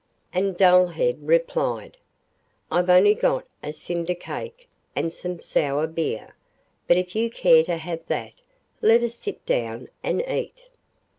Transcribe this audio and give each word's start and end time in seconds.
And 0.33 0.57
Dullhead 0.57 1.19
replied: 1.27 1.95
'I've 2.71 2.89
only 2.89 3.13
got 3.13 3.45
a 3.61 3.71
cinder 3.71 4.15
cake 4.15 4.67
and 4.95 5.13
some 5.13 5.39
sour 5.39 5.85
beer, 5.85 6.35
but 6.87 6.97
if 6.97 7.15
you 7.15 7.29
care 7.29 7.61
to 7.65 7.77
have 7.77 8.03
that, 8.07 8.33
let 8.81 9.03
us 9.03 9.13
sit 9.13 9.45
down 9.45 9.89
and 10.01 10.23
eat. 10.27 10.69